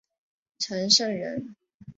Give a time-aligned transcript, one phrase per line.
[0.57, 1.55] 陈胜人。